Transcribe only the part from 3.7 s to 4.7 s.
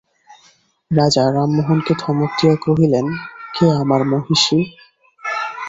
আমার মহিষী?